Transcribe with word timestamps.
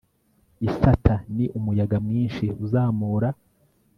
isata 0.67 1.15
ni 1.35 1.45
umuyaga 1.57 1.97
mwinshi 2.05 2.45
uzamura 2.63 3.29